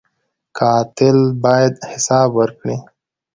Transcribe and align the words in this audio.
قاتل 0.57 1.17
باید 1.43 1.73
حساب 1.91 2.29
ورکړي 2.39 2.75